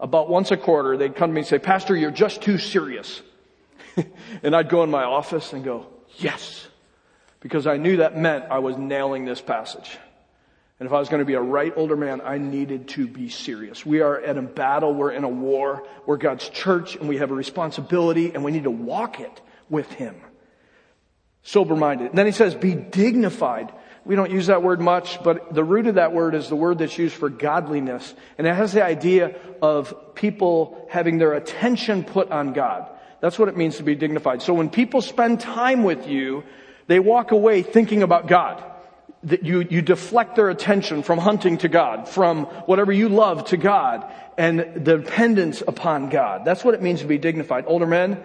[0.00, 0.96] about once a quarter.
[0.96, 3.20] They'd come to me and say, Pastor, you're just too serious.
[4.42, 6.66] and I'd go in my office and go, yes.
[7.40, 9.98] Because I knew that meant I was nailing this passage.
[10.80, 13.28] And if I was going to be a right older man, I needed to be
[13.28, 13.86] serious.
[13.86, 14.92] We are at a battle.
[14.92, 15.86] We're in a war.
[16.04, 19.90] We're God's church and we have a responsibility and we need to walk it with
[19.92, 20.16] Him.
[21.42, 22.12] Sober minded.
[22.14, 23.72] Then he says, be dignified.
[24.04, 26.78] We don't use that word much, but the root of that word is the word
[26.78, 28.14] that's used for godliness.
[28.38, 32.88] And it has the idea of people having their attention put on God.
[33.20, 34.42] That's what it means to be dignified.
[34.42, 36.44] So when people spend time with you,
[36.86, 38.62] they walk away thinking about God
[39.42, 44.10] you, you deflect their attention from hunting to God, from whatever you love to God,
[44.36, 46.44] and dependence upon God.
[46.44, 47.64] That's what it means to be dignified.
[47.66, 48.22] Older men,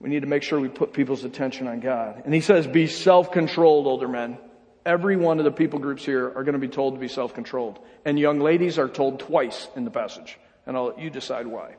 [0.00, 2.22] we need to make sure we put people's attention on God.
[2.24, 4.38] And he says, be self-controlled, older men.
[4.84, 7.78] Every one of the people groups here are going to be told to be self-controlled.
[8.04, 10.38] And young ladies are told twice in the passage.
[10.66, 11.76] And I'll let you decide why.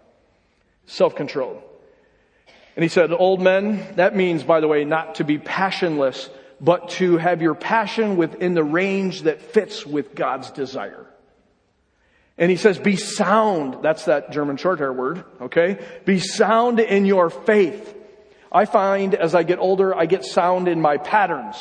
[0.86, 1.62] Self-controlled.
[2.76, 6.30] And he said, old men, that means, by the way, not to be passionless,
[6.64, 11.06] but to have your passion within the range that fits with God's desire.
[12.38, 13.84] And he says, be sound.
[13.84, 15.86] That's that German short hair word, okay?
[16.06, 17.94] Be sound in your faith.
[18.50, 21.58] I find as I get older, I get sound in my patterns.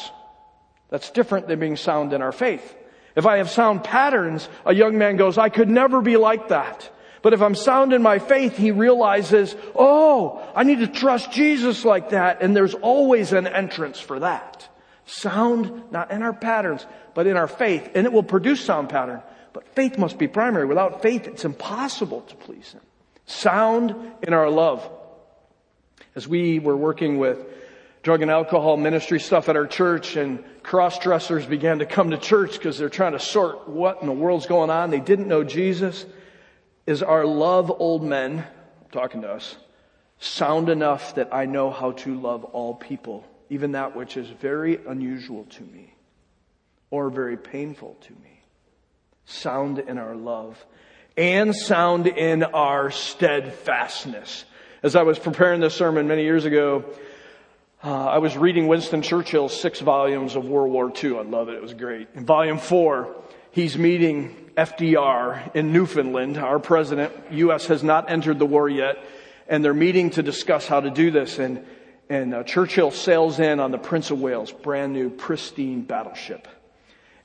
[0.88, 2.76] That's different than being sound in our faith.
[3.16, 6.88] If I have sound patterns, a young man goes, I could never be like that.
[7.22, 11.84] But if I'm sound in my faith, he realizes, oh, I need to trust Jesus
[11.84, 12.40] like that.
[12.40, 14.68] And there's always an entrance for that.
[15.04, 17.90] Sound, not in our patterns, but in our faith.
[17.94, 19.22] And it will produce sound pattern.
[19.52, 20.66] But faith must be primary.
[20.66, 22.80] Without faith, it's impossible to please Him.
[23.26, 24.88] Sound in our love.
[26.14, 27.38] As we were working with
[28.02, 32.18] drug and alcohol ministry stuff at our church and cross dressers began to come to
[32.18, 34.90] church because they're trying to sort what in the world's going on.
[34.90, 36.04] They didn't know Jesus.
[36.86, 38.44] Is our love old men,
[38.90, 39.56] talking to us,
[40.18, 44.80] sound enough that I know how to love all people even that which is very
[44.86, 45.94] unusual to me
[46.90, 48.42] or very painful to me.
[49.26, 50.64] Sound in our love
[51.18, 54.46] and sound in our steadfastness.
[54.82, 56.82] As I was preparing this sermon many years ago,
[57.84, 61.18] uh, I was reading Winston Churchill's six volumes of World War II.
[61.18, 61.54] I love it.
[61.56, 62.08] It was great.
[62.14, 63.14] In volume four,
[63.50, 66.38] he's meeting FDR in Newfoundland.
[66.38, 67.66] Our president, U.S.
[67.66, 68.96] has not entered the war yet,
[69.46, 71.38] and they're meeting to discuss how to do this.
[71.38, 71.66] And
[72.12, 76.46] and uh, Churchill sails in on the Prince of Wales, brand new, pristine battleship.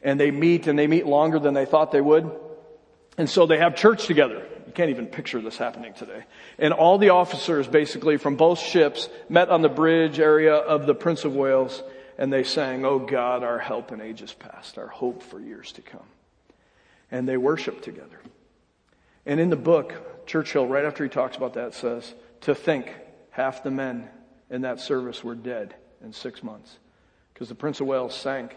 [0.02, 2.32] And they meet, and they meet longer than they thought they would.
[3.18, 4.48] And so they have church together.
[4.66, 6.24] You can't even picture this happening today.
[6.58, 10.96] And all the officers, basically, from both ships, met on the bridge area of the
[10.96, 11.84] Prince of Wales,
[12.18, 15.82] and they sang, Oh God, our help in ages past, our hope for years to
[15.82, 16.08] come.
[17.12, 18.22] And they worshiped together.
[19.26, 22.90] And in the book, Churchill, right after he talks about that, says, To think
[23.32, 24.08] half the men
[24.50, 26.78] in that service were dead in six months
[27.34, 28.56] because the Prince of Wales sank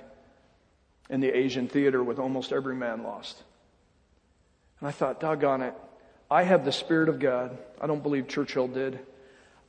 [1.09, 3.43] in the Asian theater with almost every man lost.
[4.79, 5.75] And I thought, doggone it,
[6.31, 7.59] I have the Spirit of God.
[7.81, 9.01] I don't believe Churchill did.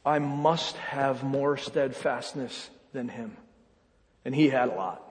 [0.06, 3.36] I must have more steadfastness than him.
[4.24, 5.04] And he had a lot.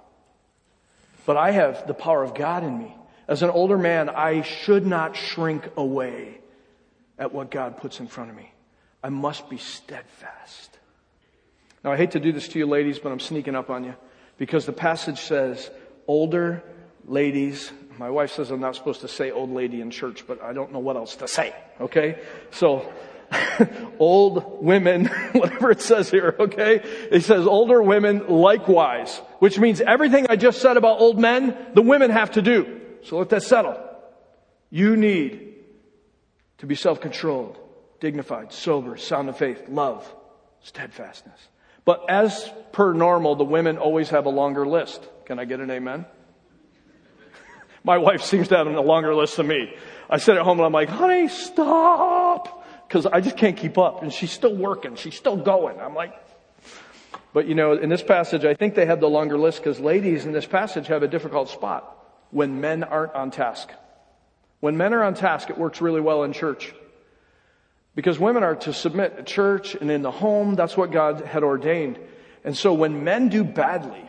[1.26, 2.96] But I have the power of God in me.
[3.28, 6.40] As an older man, I should not shrink away
[7.18, 8.52] at what God puts in front of me.
[9.02, 10.78] I must be steadfast.
[11.82, 13.94] Now, I hate to do this to you ladies, but I'm sneaking up on you
[14.36, 15.70] because the passage says
[16.06, 16.62] older
[17.06, 17.72] ladies.
[17.98, 20.72] My wife says I'm not supposed to say old lady in church, but I don't
[20.72, 21.54] know what else to say.
[21.80, 22.18] Okay?
[22.50, 22.90] So,
[23.98, 26.80] old women, whatever it says here, okay?
[27.10, 31.82] It says older women likewise, which means everything I just said about old men, the
[31.82, 32.80] women have to do.
[33.04, 33.78] So let that settle.
[34.70, 35.54] You need
[36.58, 37.58] to be self-controlled,
[38.00, 40.12] dignified, sober, sound of faith, love,
[40.62, 41.40] steadfastness.
[41.90, 45.02] But as per normal, the women always have a longer list.
[45.24, 46.06] Can I get an amen?
[47.84, 49.74] My wife seems to have a longer list than me.
[50.08, 52.64] I sit at home and I'm like, honey, stop.
[52.88, 54.04] Cause I just can't keep up.
[54.04, 54.94] And she's still working.
[54.94, 55.80] She's still going.
[55.80, 56.14] I'm like,
[57.32, 60.26] but you know, in this passage, I think they have the longer list because ladies
[60.26, 63.68] in this passage have a difficult spot when men aren't on task.
[64.60, 66.72] When men are on task, it works really well in church.
[67.94, 70.54] Because women are to submit at church and in the home.
[70.54, 71.98] That's what God had ordained.
[72.44, 74.08] And so when men do badly,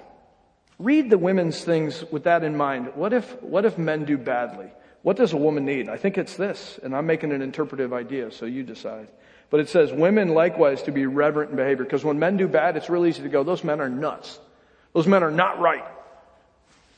[0.79, 2.91] read the women's things with that in mind.
[2.95, 4.71] What if, what if men do badly?
[5.01, 5.89] What does a woman need?
[5.89, 9.07] I think it's this, and I'm making an interpretive idea, so you decide.
[9.49, 12.77] But it says women likewise to be reverent in behavior, because when men do bad,
[12.77, 14.39] it's real easy to go, those men are nuts.
[14.93, 15.83] Those men are not right.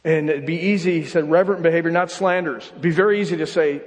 [0.03, 2.67] And it'd be easy, he said, reverent behavior, not slanders.
[2.71, 3.81] It'd be very easy to say,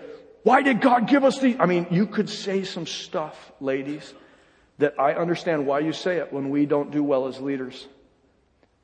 [0.46, 1.56] why did God give us these?
[1.58, 4.14] I mean, you could say some stuff, ladies,
[4.78, 7.88] that I understand why you say it when we don't do well as leaders.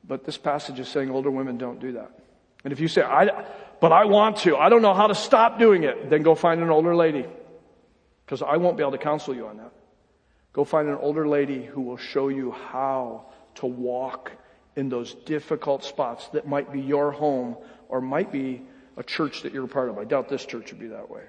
[0.05, 2.19] But this passage is saying older women don't do that.
[2.65, 3.45] And if you say, I,
[3.79, 6.61] but I want to, I don't know how to stop doing it, then go find
[6.61, 7.25] an older lady.
[8.25, 9.71] Because I won't be able to counsel you on that.
[10.51, 14.33] Go find an older lady who will show you how to walk
[14.75, 17.55] in those difficult spots that might be your home
[17.87, 18.63] or might be
[18.97, 19.97] a church that you're a part of.
[19.97, 21.21] I doubt this church would be that way.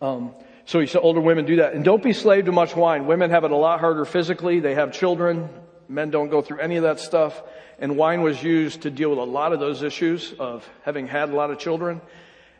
[0.00, 0.34] Um,
[0.64, 1.74] so he said older women do that.
[1.74, 3.06] And don't be slave to much wine.
[3.06, 4.60] Women have it a lot harder physically.
[4.60, 5.48] They have children.
[5.88, 7.42] Men don't go through any of that stuff.
[7.78, 11.30] And wine was used to deal with a lot of those issues of having had
[11.30, 12.00] a lot of children.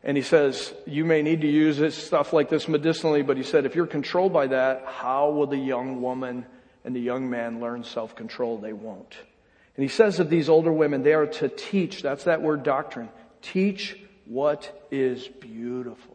[0.03, 3.43] And he says, you may need to use this stuff like this medicinally, but he
[3.43, 6.47] said, if you're controlled by that, how will the young woman
[6.85, 8.59] and the young man learn self-control?
[8.59, 9.15] They won't.
[9.77, 13.11] And he says of these older women, they are to teach, that's that word doctrine,
[13.43, 16.10] teach what is beautiful.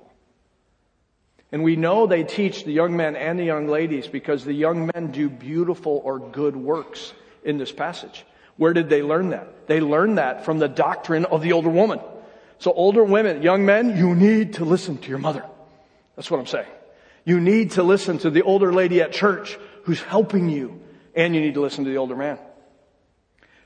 [1.56, 4.92] And we know they teach the young men and the young ladies because the young
[4.94, 7.14] men do beautiful or good works
[7.46, 8.26] in this passage.
[8.58, 9.66] Where did they learn that?
[9.66, 12.02] They learned that from the doctrine of the older woman.
[12.60, 15.46] So older women, young men, you need to listen to your mother.
[16.18, 16.68] That's what I'm saying.
[17.24, 20.82] You need to listen to the older lady at church who's helping you.
[21.16, 22.38] And you need to listen to the older man.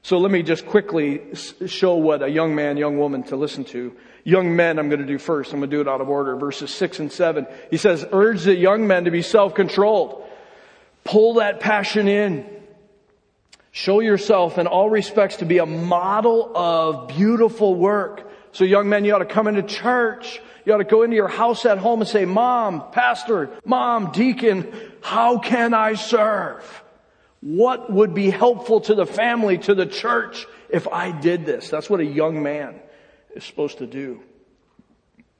[0.02, 3.96] So let me just quickly show what a young man, young woman to listen to.
[4.24, 5.52] Young men, I'm going to do first.
[5.52, 6.36] I'm going to do it out of order.
[6.36, 7.48] Verses six and seven.
[7.70, 10.26] He says, urge the young men to be self-controlled.
[11.04, 12.46] Pull that passion in.
[13.72, 18.32] Show yourself in all respects to be a model of beautiful work.
[18.52, 20.42] So young men, you ought to come into church.
[20.66, 24.72] You ought to go into your house at home and say, mom, pastor, mom, deacon,
[25.02, 26.79] how can I serve?
[27.41, 31.69] What would be helpful to the family, to the church, if I did this?
[31.69, 32.80] That's what a young man
[33.34, 34.21] is supposed to do.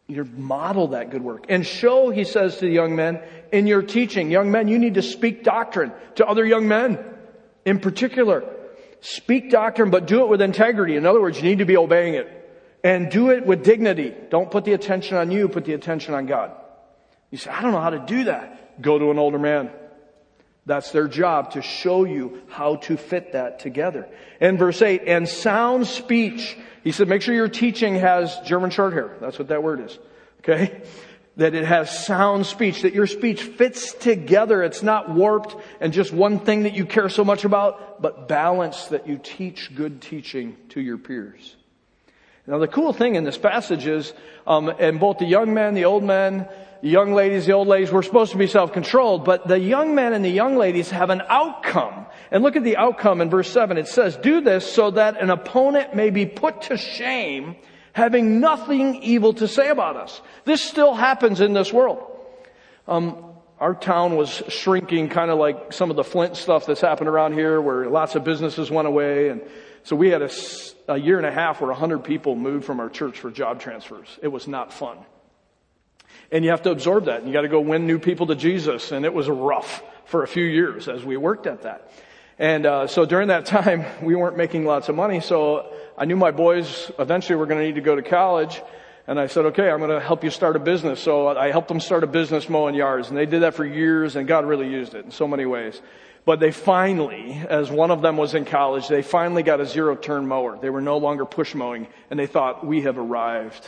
[0.08, 1.46] You model that good work.
[1.50, 4.32] And show, he says to the young men, in your teaching.
[4.32, 6.98] Young men, you need to speak doctrine to other young men.
[7.66, 8.44] In particular,
[9.02, 10.96] speak doctrine, but do it with integrity.
[10.96, 12.28] In other words, you need to be obeying it.
[12.84, 14.16] And do it with dignity.
[14.30, 16.54] Don't put the attention on you, put the attention on God.
[17.30, 18.82] You say, I don't know how to do that.
[18.82, 19.70] Go to an older man.
[20.70, 24.08] That's their job to show you how to fit that together.
[24.40, 26.56] And verse 8, and sound speech.
[26.84, 29.18] He said, make sure your teaching has German short hair.
[29.20, 29.98] That's what that word is.
[30.42, 30.84] Okay?
[31.38, 34.62] that it has sound speech, that your speech fits together.
[34.62, 38.90] It's not warped and just one thing that you care so much about, but balanced
[38.90, 41.56] that you teach good teaching to your peers.
[42.46, 44.14] Now the cool thing in this passage is,
[44.46, 46.48] um, and both the young men, the old men,
[46.82, 50.14] the young ladies, the old ladies, we're supposed to be self-controlled, but the young men
[50.14, 52.06] and the young ladies have an outcome.
[52.32, 53.78] And look at the outcome in verse 7.
[53.78, 57.58] It says, do this so that an opponent may be put to shame
[57.94, 60.22] having nothing evil to say about us.
[60.46, 62.06] This still happens in this world.
[62.88, 63.26] Um,
[63.60, 67.34] our town was shrinking kind of like some of the Flint stuff that's happened around
[67.34, 69.30] here where lots of businesses went away.
[69.30, 69.42] And
[69.84, 70.30] so we had a,
[70.88, 73.60] a year and a half where a hundred people moved from our church for job
[73.60, 74.18] transfers.
[74.22, 74.98] It was not fun.
[76.32, 77.20] And you have to absorb that.
[77.20, 78.92] And you got to go win new people to Jesus.
[78.92, 81.92] And it was rough for a few years as we worked at that.
[82.38, 85.20] And uh, so during that time, we weren't making lots of money.
[85.20, 88.62] So I knew my boys eventually were going to need to go to college.
[89.08, 91.00] And I said, okay, I'm going to help you start a business.
[91.00, 93.10] So I helped them start a business mowing yards.
[93.10, 95.82] And they did that for years and God really used it in so many ways.
[96.26, 99.96] But they finally, as one of them was in college, they finally got a zero
[99.96, 100.60] turn mower.
[100.62, 103.68] They were no longer push mowing and they thought, we have arrived.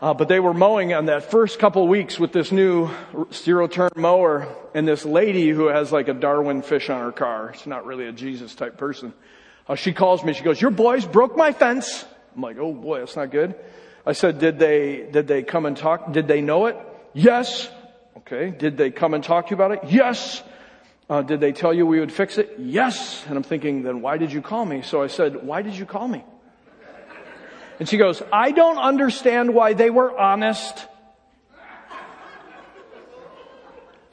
[0.00, 2.88] Uh, but they were mowing on that first couple weeks with this new
[3.34, 7.52] zero turn mower and this lady who has like a Darwin fish on her car.
[7.54, 9.12] She's not really a Jesus type person.
[9.68, 10.32] Uh, she calls me.
[10.32, 12.06] She goes, your boys broke my fence.
[12.34, 13.54] I'm like, oh boy, that's not good.
[14.06, 16.10] I said, did they, did they come and talk?
[16.14, 16.78] Did they know it?
[17.12, 17.68] Yes.
[18.16, 18.50] Okay.
[18.50, 19.80] Did they come and talk to you about it?
[19.92, 20.42] Yes.
[21.10, 22.54] Uh, did they tell you we would fix it?
[22.58, 23.22] Yes.
[23.28, 24.80] And I'm thinking, then why did you call me?
[24.80, 26.24] So I said, why did you call me?
[27.80, 30.86] And she goes, I don't understand why they were honest.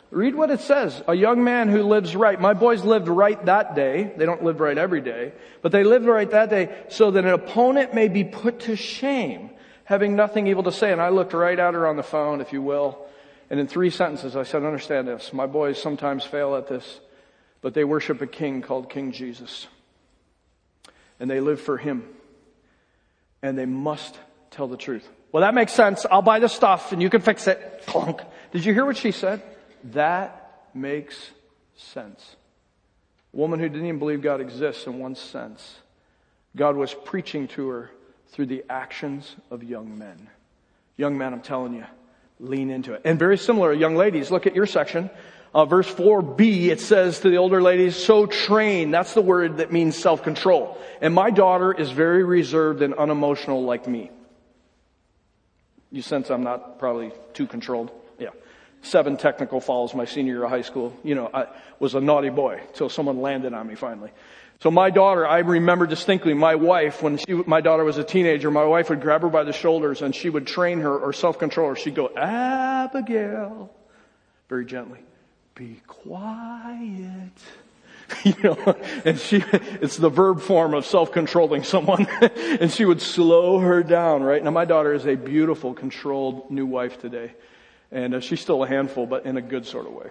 [0.10, 1.03] Read what it says.
[1.06, 2.39] A young man who lives right.
[2.39, 4.13] My boys lived right that day.
[4.15, 7.30] They don't live right every day, but they lived right that day so that an
[7.30, 9.49] opponent may be put to shame
[9.84, 10.93] having nothing evil to say.
[10.93, 13.06] And I looked right at her on the phone, if you will.
[13.49, 15.34] And in three sentences, I said, understand this.
[15.34, 17.01] My boys sometimes fail at this,
[17.62, 19.67] but they worship a king called King Jesus.
[21.19, 22.06] And they live for him.
[23.41, 24.17] And they must
[24.52, 25.08] tell the truth.
[25.32, 26.06] Well, that makes sense.
[26.10, 27.84] I'll buy the stuff and you can fix it.
[27.88, 28.21] Clunk.
[28.52, 29.41] Did you hear what she said?
[29.86, 31.15] That makes
[31.76, 32.36] sense.
[33.34, 35.78] A woman who didn't even believe God exists in one sense.
[36.56, 37.91] God was preaching to her
[38.30, 40.30] through the actions of young men.
[40.95, 41.86] Young men, I'm telling you,
[42.39, 43.02] lean into it.
[43.06, 45.10] And very similar, young ladies, look at your section.
[45.53, 48.91] Uh, verse 4b, it says to the older ladies, so train.
[48.91, 50.77] That's the word that means self-control.
[51.01, 54.12] And my daughter is very reserved and unemotional like me.
[55.91, 57.91] You sense I'm not probably too controlled?
[58.19, 58.29] Yeah.
[58.81, 60.93] Seven technical falls my senior year of high school.
[61.03, 61.47] You know, I
[61.79, 64.12] was a naughty boy until someone landed on me finally.
[64.60, 68.49] So my daughter, I remember distinctly my wife, when she, my daughter was a teenager,
[68.49, 71.69] my wife would grab her by the shoulders and she would train her or self-control
[71.69, 71.75] her.
[71.75, 73.71] She'd go, Abigail,
[74.49, 74.99] very gently,
[75.57, 77.31] be quiet.
[78.23, 82.07] you know, and she, it's the verb form of self-controlling someone.
[82.21, 84.43] and she would slow her down, right?
[84.43, 87.33] Now my daughter is a beautiful, controlled new wife today.
[87.91, 90.09] And uh, she's still a handful, but in a good sort of way.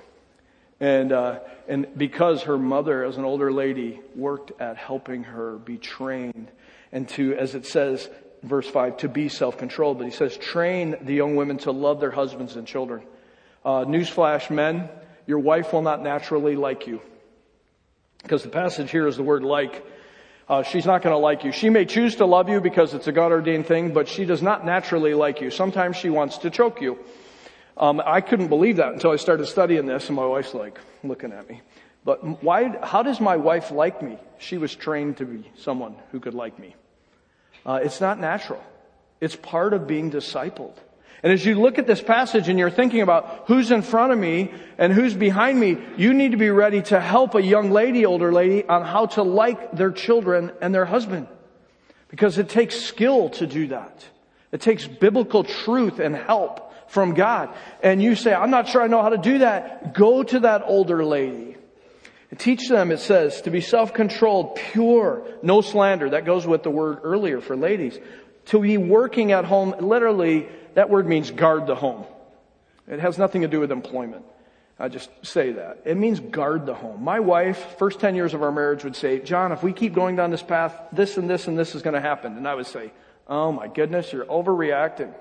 [0.80, 5.78] And, uh, and because her mother, as an older lady, worked at helping her be
[5.78, 6.48] trained
[6.92, 8.10] and to, as it says,
[8.42, 9.98] verse 5, to be self-controlled.
[9.98, 13.02] But he says, train the young women to love their husbands and children.
[13.64, 14.88] Uh, newsflash, men,
[15.26, 17.00] your wife will not naturally like you.
[18.22, 19.84] Because the passage here is the word like.
[20.48, 21.50] Uh, she's not going to like you.
[21.50, 24.42] She may choose to love you because it's a God ordained thing, but she does
[24.42, 25.50] not naturally like you.
[25.50, 26.98] Sometimes she wants to choke you.
[27.76, 31.32] Um, I couldn't believe that until I started studying this, and my wife's like looking
[31.32, 31.62] at me.
[32.04, 32.78] But why?
[32.82, 34.18] How does my wife like me?
[34.38, 36.74] She was trained to be someone who could like me.
[37.66, 38.62] Uh, it's not natural.
[39.20, 40.76] It's part of being discipled.
[41.22, 44.18] And as you look at this passage and you're thinking about who's in front of
[44.18, 48.04] me and who's behind me, you need to be ready to help a young lady,
[48.04, 51.26] older lady, on how to like their children and their husband.
[52.08, 54.04] Because it takes skill to do that.
[54.52, 57.52] It takes biblical truth and help from God.
[57.82, 59.94] And you say, I'm not sure I know how to do that.
[59.94, 61.56] Go to that older lady.
[62.30, 66.10] And teach them, it says, to be self-controlled, pure, no slander.
[66.10, 67.98] That goes with the word earlier for ladies.
[68.46, 72.04] To be working at home, literally, that word means guard the home.
[72.86, 74.26] It has nothing to do with employment.
[74.78, 75.80] I just say that.
[75.86, 77.02] It means guard the home.
[77.02, 80.16] My wife, first 10 years of our marriage would say, Jon, if we keep going
[80.16, 82.36] down this path, this and this and this is going to happen.
[82.36, 82.92] And I would say,
[83.26, 85.14] oh my goodness, you're overreacting.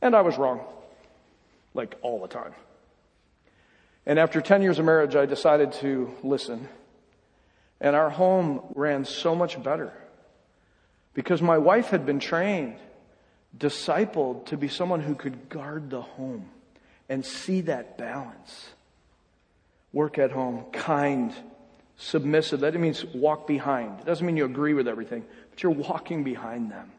[0.00, 0.62] And I was wrong.
[1.74, 2.54] Like all the time.
[4.06, 6.66] And after 10 years of marriage, I decided to listen.
[7.78, 9.92] And our home ran so much better.
[11.12, 12.76] Because my wife had been trained,
[13.56, 16.48] discipled to be someone who could guard the home
[17.08, 18.70] and see that balance.
[19.92, 21.32] Work at home, kind,
[21.96, 22.60] submissive.
[22.60, 24.00] That means walk behind.
[24.00, 26.90] It doesn't mean you agree with everything, but you're walking behind them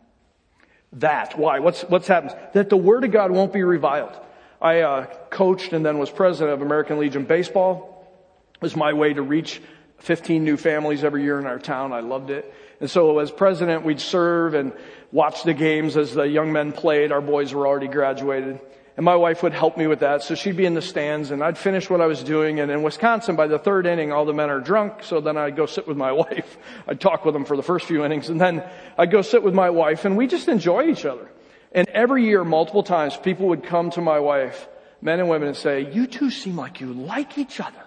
[0.94, 1.38] that.
[1.38, 1.60] Why?
[1.60, 2.36] What's, what's happened?
[2.54, 4.18] That the Word of God won't be reviled.
[4.62, 8.08] I uh, coached and then was president of American Legion Baseball.
[8.56, 9.62] It was my way to reach
[10.00, 11.94] 15 new families every year in our town.
[11.94, 12.54] I loved it.
[12.80, 14.74] And so as president, we'd serve and
[15.12, 17.12] watch the games as the young men played.
[17.12, 18.60] Our boys were already graduated.
[18.98, 20.24] And my wife would help me with that.
[20.24, 22.62] So she'd be in the stands and I'd finish what I was doing.
[22.62, 25.04] And in Wisconsin, by the third inning, all the men are drunk.
[25.04, 26.58] So then I'd go sit with my wife.
[26.88, 28.64] I'd talk with them for the first few innings and then
[28.98, 31.30] I'd go sit with my wife and we just enjoy each other.
[31.74, 34.66] And every year, multiple times, people would come to my wife,
[35.02, 37.84] men and women, and say, you two seem like you like each other.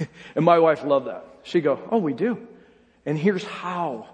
[0.34, 1.24] and my wife loved that.
[1.44, 2.44] She'd go, oh, we do.
[3.06, 4.08] And here's how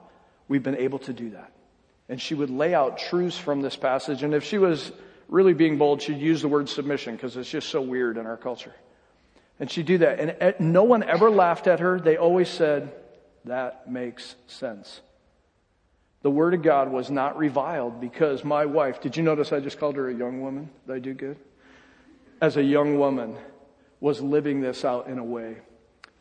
[0.49, 1.53] we've been able to do that.
[2.09, 4.23] And she would lay out truths from this passage.
[4.23, 4.93] And if she was
[5.29, 8.37] really being bold, she'd use the word submission because it's just so weird in our
[8.37, 8.75] culture.
[9.59, 10.21] And she'd do that.
[10.41, 11.99] And no one ever laughed at her.
[11.99, 12.93] They always said,
[13.47, 15.01] that makes sense.
[16.21, 19.81] The word of God was not reviled because my wife, did you notice I just
[19.81, 20.69] called her a young woman?
[20.87, 21.37] Did I do good?
[22.41, 23.37] As a young woman,
[24.01, 25.57] was living this out in a way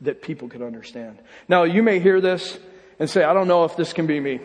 [0.01, 1.19] that people could understand.
[1.47, 2.57] Now, you may hear this
[2.99, 4.39] and say, I don't know if this can be me.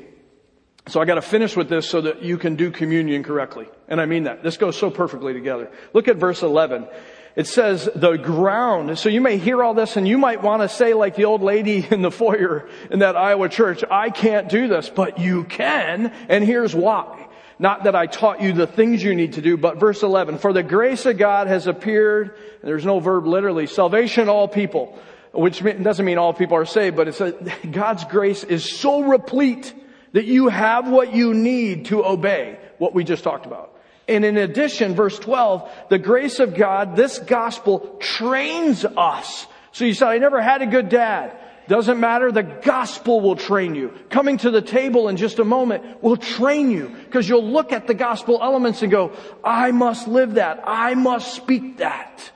[0.89, 3.67] So I gotta finish with this so that you can do communion correctly.
[3.89, 4.45] And I mean that.
[4.45, 5.71] This goes so perfectly together.
[5.93, 6.87] Look at verse 11.
[7.35, 8.97] It says the ground.
[8.99, 11.43] So you may hear all this and you might want to say like the old
[11.43, 16.13] lady in the foyer in that Iowa church, I can't do this, but you can.
[16.29, 17.27] And here's why.
[17.59, 20.53] Not that I taught you the things you need to do, but verse 11, for
[20.53, 24.99] the grace of God has appeared, there's no verb literally, salvation all people,
[25.37, 27.33] which doesn't mean all people are saved, but it's a,
[27.71, 29.75] God's grace is so replete
[30.13, 33.73] that you have what you need to obey what we just talked about.
[34.09, 39.47] And in addition, verse 12, the grace of God, this gospel trains us.
[39.73, 41.37] So you said, I never had a good dad.
[41.69, 42.31] Doesn't matter.
[42.31, 43.93] The gospel will train you.
[44.09, 47.89] Coming to the table in just a moment will train you because you'll look at
[47.89, 49.13] the gospel elements and go,
[49.43, 50.63] I must live that.
[50.65, 52.31] I must speak that.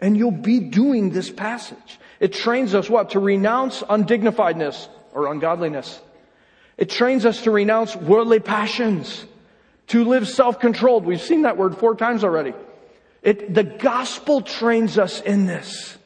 [0.00, 1.98] And you'll be doing this passage.
[2.20, 3.10] It trains us what?
[3.10, 6.00] To renounce undignifiedness or ungodliness.
[6.76, 9.24] It trains us to renounce worldly passions,
[9.88, 11.04] to live self-controlled.
[11.06, 12.54] We've seen that word four times already.
[13.22, 15.96] It, the gospel trains us in this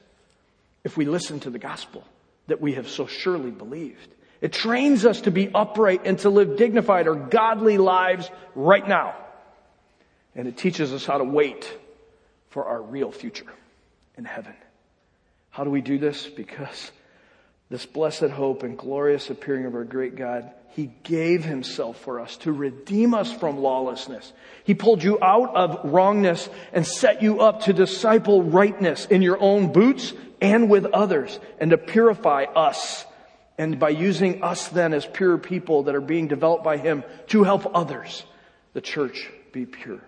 [0.85, 2.05] if we listen to the gospel
[2.47, 4.09] that we have so surely believed.
[4.41, 9.15] It trains us to be upright and to live dignified or godly lives right now.
[10.35, 11.71] And it teaches us how to wait
[12.49, 13.53] for our real future
[14.17, 14.55] in heaven.
[15.51, 16.27] How do we do this?
[16.27, 16.93] Because
[17.69, 22.37] this blessed hope and glorious appearing of our great God, He gave Himself for us
[22.39, 24.33] to redeem us from lawlessness.
[24.65, 29.41] He pulled you out of wrongness and set you up to disciple rightness in your
[29.41, 33.05] own boots and with others and to purify us.
[33.59, 37.45] And by using us then as pure people that are being developed by Him to
[37.45, 38.25] help others,
[38.73, 40.01] the church be pure.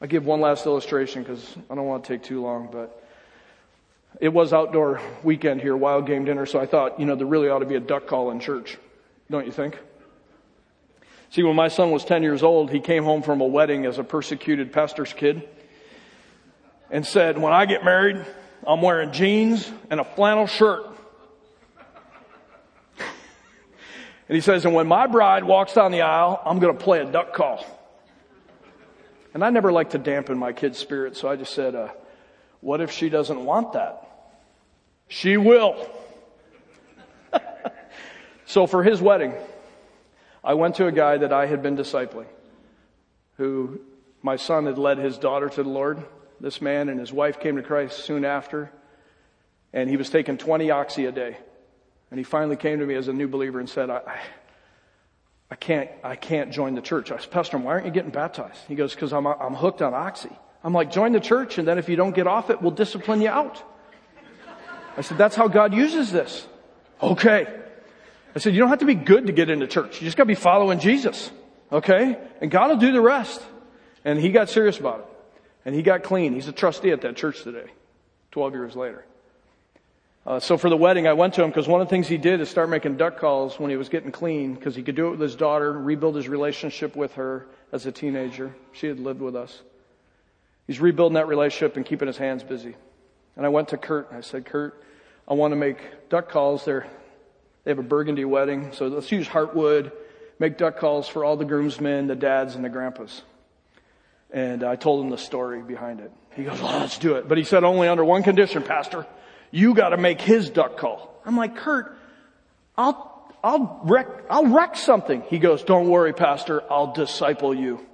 [0.00, 3.05] I'll give one last illustration because I don't want to take too long, but
[4.20, 7.48] it was outdoor weekend here, wild game dinner, so I thought, you know, there really
[7.48, 8.78] ought to be a duck call in church.
[9.30, 9.78] Don't you think?
[11.30, 13.98] See, when my son was 10 years old, he came home from a wedding as
[13.98, 15.46] a persecuted pastor's kid
[16.90, 18.24] and said, when I get married,
[18.66, 20.86] I'm wearing jeans and a flannel shirt.
[22.98, 27.00] and he says, and when my bride walks down the aisle, I'm going to play
[27.00, 27.64] a duck call.
[29.34, 31.88] And I never like to dampen my kid's spirit, so I just said, uh,
[32.60, 34.05] what if she doesn't want that?
[35.08, 35.88] She will.
[38.46, 39.32] so for his wedding,
[40.42, 42.26] I went to a guy that I had been discipling,
[43.36, 43.80] who
[44.22, 46.04] my son had led his daughter to the Lord.
[46.40, 48.70] This man and his wife came to Christ soon after,
[49.72, 51.36] and he was taking 20 oxy a day.
[52.10, 54.20] And he finally came to me as a new believer and said, I,
[55.50, 57.10] I can't, I can't join the church.
[57.10, 58.58] I said, Pastor, why aren't you getting baptized?
[58.68, 60.30] He goes, cause I'm, I'm hooked on oxy.
[60.62, 63.20] I'm like, join the church and then if you don't get off it, we'll discipline
[63.20, 63.62] you out.
[64.96, 66.46] I said, that's how God uses this.
[67.02, 67.46] Okay.
[68.34, 70.00] I said, you don't have to be good to get into church.
[70.00, 71.30] You just gotta be following Jesus.
[71.70, 72.18] Okay?
[72.40, 73.42] And God will do the rest.
[74.04, 75.06] And he got serious about it.
[75.64, 76.32] And he got clean.
[76.32, 77.70] He's a trustee at that church today,
[78.30, 79.04] 12 years later.
[80.26, 82.18] Uh, so for the wedding, I went to him because one of the things he
[82.18, 85.08] did is start making duck calls when he was getting clean because he could do
[85.08, 88.54] it with his daughter, rebuild his relationship with her as a teenager.
[88.72, 89.62] She had lived with us.
[90.66, 92.74] He's rebuilding that relationship and keeping his hands busy.
[93.36, 94.82] And I went to Kurt and I said, Kurt,
[95.28, 96.64] I want to make duck calls.
[96.64, 96.86] They're,
[97.64, 99.90] they have a burgundy wedding, so let's use Heartwood,
[100.38, 103.22] make duck calls for all the groomsmen, the dads, and the grandpas.
[104.30, 106.12] And I told him the story behind it.
[106.34, 107.28] He goes, well, let's do it.
[107.28, 109.06] But he said only under one condition, Pastor.
[109.50, 111.20] You gotta make his duck call.
[111.24, 111.96] I'm like, Kurt,
[112.76, 115.22] I'll, I'll wreck, I'll wreck something.
[115.22, 117.84] He goes, don't worry, Pastor, I'll disciple you.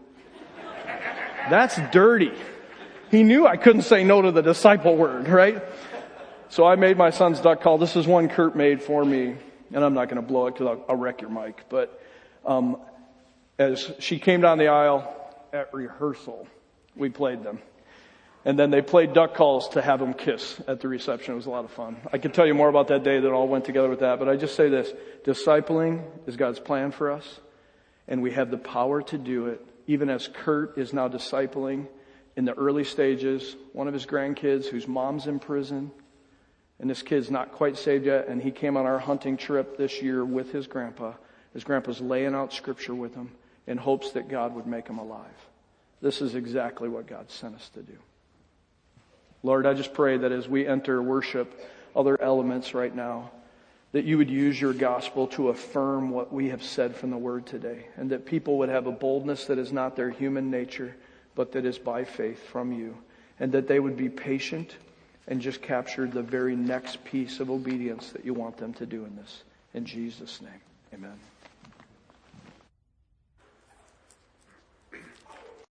[1.48, 2.32] That's dirty.
[3.10, 5.62] He knew I couldn't say no to the disciple word, right?
[6.53, 7.78] So I made my son's duck call.
[7.78, 9.36] This is one Kurt made for me,
[9.72, 11.64] and I'm not going to blow it because I'll, I'll, wreck your mic.
[11.70, 11.98] But
[12.44, 12.76] um,
[13.59, 15.16] as she came down the aisle
[15.55, 16.46] at rehearsal,
[16.94, 17.59] we played them.
[18.44, 21.32] And then they played duck calls to have them kiss at the reception.
[21.32, 21.96] It was a lot of fun.
[22.12, 24.28] I can tell you more about that day that all went together with that, but
[24.28, 24.92] I just say this.
[25.24, 27.40] Discipling is God's plan for us,
[28.07, 31.86] and we have the power to do it, even as Kurt is now discipling
[32.36, 35.92] in the early stages, one of his grandkids whose mom's in prison,
[36.82, 40.02] and this kid's not quite saved yet, and he came on our hunting trip this
[40.02, 41.12] year with his grandpa.
[41.54, 43.30] His Grandpa's laying out scripture with him
[43.68, 45.26] in hopes that God would make him alive.
[46.00, 47.96] This is exactly what God sent us to do.
[49.44, 51.52] Lord, I just pray that as we enter worship,
[51.94, 53.30] other elements right now,
[53.92, 57.46] that you would use your gospel to affirm what we have said from the word
[57.46, 60.96] today, and that people would have a boldness that is not their human nature,
[61.36, 62.96] but that is by faith from you,
[63.38, 64.74] and that they would be patient
[65.32, 69.06] and just capture the very next piece of obedience that you want them to do
[69.06, 69.44] in this.
[69.72, 70.60] In Jesus' name,
[70.92, 71.18] amen.